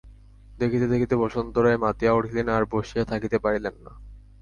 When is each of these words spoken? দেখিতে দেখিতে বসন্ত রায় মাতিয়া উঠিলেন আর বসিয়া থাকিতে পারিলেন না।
দেখিতে 0.59 0.85
দেখিতে 0.87 1.15
বসন্ত 1.15 1.55
রায় 1.57 1.77
মাতিয়া 1.77 2.11
উঠিলেন 2.13 2.47
আর 2.49 2.63
বসিয়া 2.71 3.03
থাকিতে 3.05 3.37
পারিলেন 3.39 3.75
না। 3.85 3.93